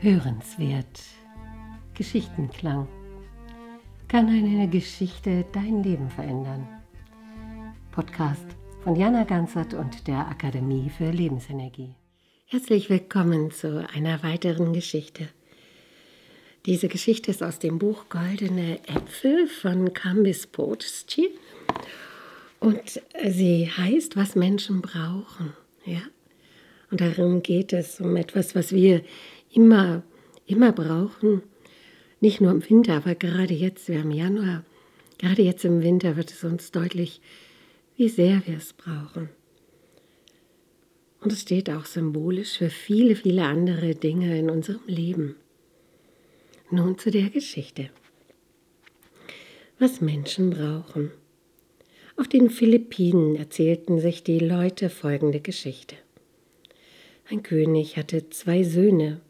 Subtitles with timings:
[0.00, 1.00] Hörenswert.
[1.94, 2.86] Geschichtenklang.
[4.06, 6.68] Kann eine Geschichte dein Leben verändern?
[7.90, 8.46] Podcast
[8.84, 11.96] von Jana Ganzert und der Akademie für Lebensenergie.
[12.46, 15.30] Herzlich willkommen zu einer weiteren Geschichte.
[16.64, 21.28] Diese Geschichte ist aus dem Buch Goldene Äpfel von Kambis Potschi
[22.60, 25.54] und sie heißt, was Menschen brauchen.
[25.84, 26.02] Ja?
[26.90, 29.02] Und darum geht es, um etwas, was wir
[29.52, 30.02] immer,
[30.46, 31.42] immer brauchen.
[32.20, 34.64] Nicht nur im Winter, aber gerade jetzt, wir haben Januar,
[35.18, 37.20] gerade jetzt im Winter wird es uns deutlich,
[37.96, 39.28] wie sehr wir es brauchen.
[41.20, 45.36] Und es steht auch symbolisch für viele, viele andere Dinge in unserem Leben.
[46.70, 47.90] Nun zu der Geschichte.
[49.78, 51.10] Was Menschen brauchen.
[52.16, 55.96] Auf den Philippinen erzählten sich die Leute folgende Geschichte.
[57.30, 59.20] Ein König hatte zwei Söhne,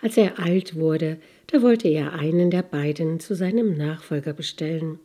[0.00, 4.98] als er alt wurde, da wollte er einen der beiden zu seinem Nachfolger bestellen.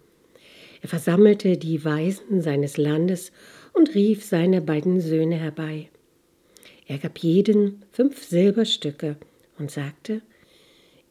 [0.82, 3.32] Er versammelte die Weisen seines Landes
[3.74, 5.90] und rief seine beiden Söhne herbei.
[6.88, 9.18] Er gab jeden fünf Silberstücke
[9.58, 10.22] und sagte,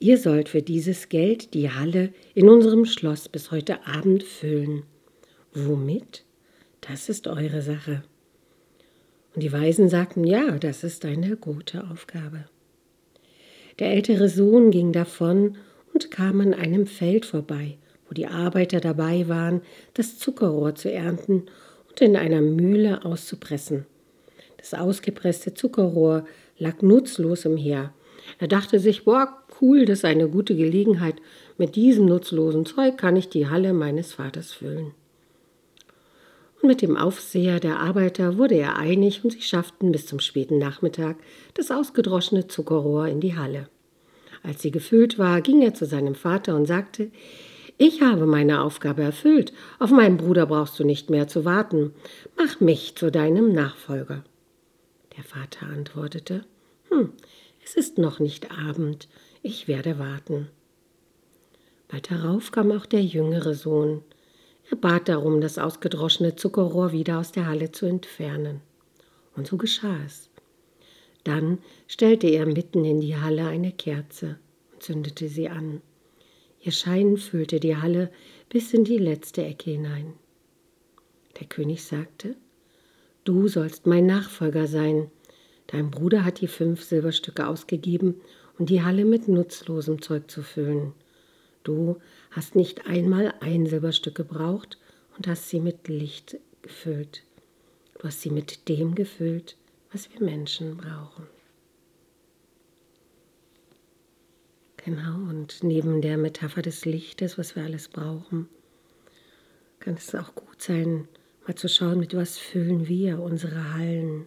[0.01, 4.83] Ihr sollt für dieses Geld die Halle in unserem Schloss bis heute Abend füllen.
[5.53, 6.25] Womit?
[6.81, 8.03] Das ist eure Sache.
[9.35, 12.45] Und die Weisen sagten, ja, das ist eine gute Aufgabe.
[13.81, 15.57] Der ältere Sohn ging davon
[15.93, 19.63] und kam an einem Feld vorbei, wo die Arbeiter dabei waren,
[19.95, 21.47] das Zuckerrohr zu ernten
[21.89, 23.87] und in einer Mühle auszupressen.
[24.59, 26.27] Das ausgepresste Zuckerrohr
[26.59, 27.93] lag nutzlos umher.
[28.39, 31.17] Er dachte sich, boah, cool, das ist eine gute Gelegenheit.
[31.59, 34.93] Mit diesem nutzlosen Zeug kann ich die Halle meines Vaters füllen.
[36.65, 41.19] Mit dem Aufseher der Arbeiter wurde er einig und sie schafften bis zum späten Nachmittag
[41.53, 43.69] das ausgedroschene Zuckerrohr in die Halle.
[44.43, 47.11] Als sie gefüllt war, ging er zu seinem Vater und sagte,
[47.77, 51.93] ich habe meine Aufgabe erfüllt, auf meinen Bruder brauchst du nicht mehr zu warten,
[52.39, 54.25] mach mich zu deinem Nachfolger.
[55.19, 56.47] Der Vater antwortete,
[56.89, 57.13] hm,
[57.63, 59.11] es ist noch nicht Abend,
[59.43, 60.49] ich werde warten.
[61.89, 64.01] Bald darauf kam auch der jüngere Sohn.
[64.71, 68.61] Er bat darum, das ausgedroschene Zuckerrohr wieder aus der Halle zu entfernen.
[69.37, 70.31] Und so geschah es.
[71.25, 71.59] Dann
[71.89, 74.39] stellte er mitten in die Halle eine Kerze
[74.73, 75.81] und zündete sie an.
[76.61, 78.11] Ihr Schein füllte die Halle
[78.49, 80.15] bis in die letzte Ecke hinein.
[81.39, 82.37] Der König sagte,
[83.25, 85.11] Du sollst mein Nachfolger sein.
[85.67, 88.21] Dein Bruder hat die fünf Silberstücke ausgegeben,
[88.59, 90.93] um die Halle mit nutzlosem Zeug zu füllen.
[91.65, 94.79] Du hast nicht einmal ein Silberstück gebraucht
[95.17, 97.25] und hast sie mit Licht gefüllt.
[97.99, 99.57] Du hast sie mit dem gefüllt,
[99.91, 101.27] was wir Menschen brauchen.
[104.85, 108.51] Genau, und neben der Metapher des Lichtes, was wir alles brauchen,
[109.81, 111.09] kann es auch gut sein,
[111.47, 114.27] mal zu schauen, mit was füllen wir unsere Hallen,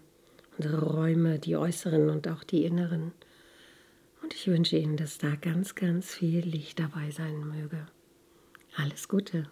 [0.58, 3.12] unsere Räume, die äußeren und auch die inneren.
[4.22, 7.88] Und ich wünsche Ihnen, dass da ganz, ganz viel Licht dabei sein möge.
[8.75, 9.50] Alles Gute.